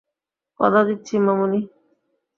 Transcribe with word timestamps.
কথা 0.59 0.81
দিচ্ছি, 0.83 1.15
মামুনি। 1.19 1.61